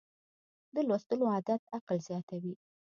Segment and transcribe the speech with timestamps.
[0.73, 2.53] د لوستلو عادت عقل زیاتوي.